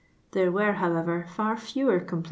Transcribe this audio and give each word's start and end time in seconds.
won*, 0.33 0.73
however, 0.73 1.27
far 1.29 1.53
f:»wer 1.53 1.99
com 1.99 2.09
pla. 2.09 2.19